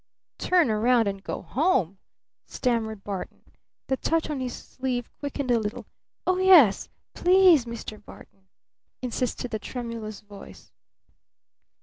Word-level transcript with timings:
"Turn 0.39 0.69
round 0.71 1.07
and 1.07 1.23
go 1.23 1.43
home?" 1.43 1.99
stammered 2.47 3.03
Barton. 3.03 3.43
The 3.85 3.97
touch 3.97 4.31
on 4.31 4.39
his 4.39 4.55
sleeve 4.55 5.07
quickened 5.19 5.51
a 5.51 5.59
little. 5.59 5.85
"Oh, 6.25 6.39
yes 6.39 6.89
please, 7.13 7.65
Mr. 7.65 8.03
Barton!" 8.03 8.47
insisted 9.03 9.51
the 9.51 9.59
tremulous 9.59 10.21
voice. 10.21 10.71